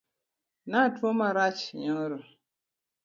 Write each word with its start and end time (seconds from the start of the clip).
Natuo 0.69 1.09
marach 1.19 1.61
nyoro. 1.81 2.17